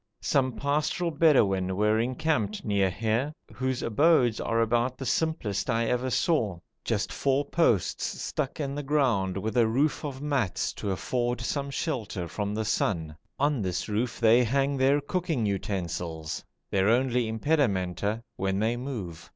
[0.23, 6.09] Some pastoral Bedouin were encamped near here, whose abodes are about the simplest I ever
[6.09, 11.39] saw: just four posts stuck in the ground with a roof of mats to afford
[11.39, 17.27] some shelter from the sun; on this roof they hang their cooking utensils, their only
[17.27, 19.29] impedimenta when they move.